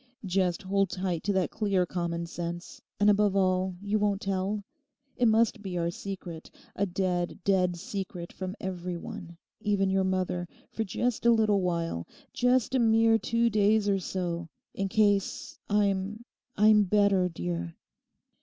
'Just 0.25 0.63
hold 0.63 0.89
tight 0.89 1.21
to 1.21 1.31
that 1.31 1.51
clear 1.51 1.85
common 1.85 2.25
sense, 2.25 2.81
and 2.99 3.07
above 3.07 3.35
all 3.35 3.75
you 3.83 3.99
won't 3.99 4.19
tell? 4.19 4.63
It 5.15 5.27
must 5.27 5.61
be 5.61 5.77
our 5.77 5.91
secret; 5.91 6.49
a 6.75 6.87
dead, 6.87 7.37
dead 7.43 7.77
secret 7.77 8.33
from 8.33 8.55
every 8.59 8.97
one, 8.97 9.37
even 9.59 9.91
your 9.91 10.03
mother, 10.03 10.47
for 10.71 10.83
just 10.83 11.23
a 11.23 11.29
little 11.31 11.61
while; 11.61 12.07
just 12.33 12.73
a 12.73 12.79
mere 12.79 13.19
two 13.19 13.51
days 13.51 13.87
or 13.87 13.99
so—in 13.99 14.89
case. 14.89 15.59
I'm—I'm 15.69 16.85
better, 16.85 17.29
dear. 17.29 17.75